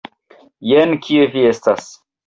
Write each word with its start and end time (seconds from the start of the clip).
Jen 0.71 0.97
kie 1.05 1.31
vi 1.37 1.47
estas! 1.55 1.91